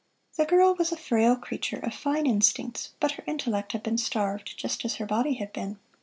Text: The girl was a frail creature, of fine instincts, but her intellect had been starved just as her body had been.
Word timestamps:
The 0.35 0.45
girl 0.45 0.73
was 0.73 0.91
a 0.91 0.97
frail 0.97 1.35
creature, 1.35 1.77
of 1.77 1.93
fine 1.93 2.25
instincts, 2.25 2.93
but 2.99 3.11
her 3.11 3.23
intellect 3.27 3.73
had 3.73 3.83
been 3.83 3.99
starved 3.99 4.57
just 4.57 4.83
as 4.83 4.95
her 4.95 5.05
body 5.05 5.33
had 5.35 5.53
been. 5.53 5.77